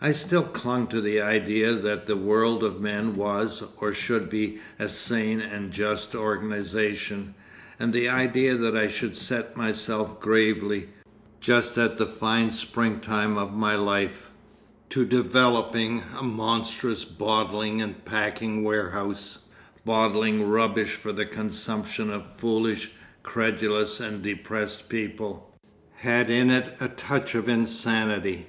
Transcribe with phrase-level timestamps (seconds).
[0.00, 4.58] I still clung to the idea that the world of men was or should be
[4.78, 7.34] a sane and just organisation,
[7.78, 10.88] and the idea that I should set myself gravely,
[11.42, 14.30] just at the fine springtime of my life,
[14.88, 19.40] to developing a monstrous bottling and packing warehouse,
[19.84, 22.92] bottling rubbish for the consumption of foolish,
[23.22, 25.54] credulous and depressed people,
[25.96, 28.46] had in it a touch of insanity.